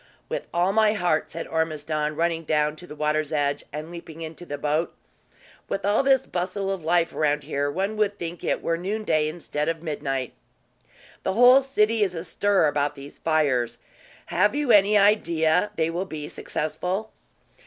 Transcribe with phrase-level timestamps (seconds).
[0.29, 4.47] "With all my heart," said Ormiston, running down to the water's edge, and leaping into
[4.47, 4.95] the boat.
[5.69, 9.69] "With all this bustle of life around here, one would think it were noonday instead
[9.69, 10.33] of midnight."
[11.21, 13.77] "The whole city is astir about these fires.
[14.25, 17.11] Have you any idea they will be successful?"